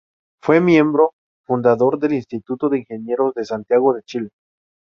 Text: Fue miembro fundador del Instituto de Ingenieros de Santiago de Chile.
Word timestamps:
Fue 0.41 0.59
miembro 0.61 1.11
fundador 1.45 1.99
del 1.99 2.13
Instituto 2.13 2.69
de 2.69 2.79
Ingenieros 2.79 3.35
de 3.35 3.45
Santiago 3.45 3.93
de 3.93 4.01
Chile. 4.01 4.29